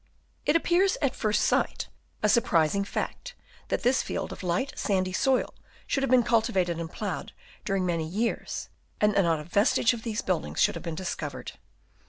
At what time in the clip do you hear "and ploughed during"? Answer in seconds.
6.79-7.85